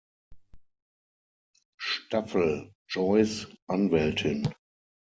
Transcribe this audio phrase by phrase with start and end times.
[1.77, 4.51] Staffel Joys Anwältin.